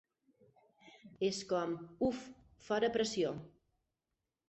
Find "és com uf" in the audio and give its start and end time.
1.27-2.25